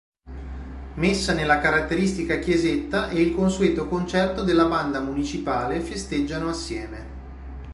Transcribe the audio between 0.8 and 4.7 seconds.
Messa nella caratteristica chiesetta e il consueto concerto della